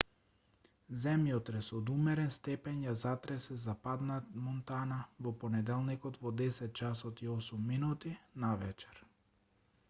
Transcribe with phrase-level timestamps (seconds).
[1.01, 4.15] земјотрес од умерен степен ја затресе западна
[4.47, 7.25] монтана во понеделникот во 10:08 часот
[8.49, 9.01] навечер